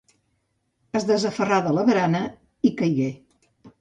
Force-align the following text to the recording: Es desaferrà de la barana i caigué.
Es 0.99 1.03
desaferrà 1.11 1.59
de 1.67 1.73
la 1.79 1.83
barana 1.91 2.23
i 2.69 2.73
caigué. 2.81 3.11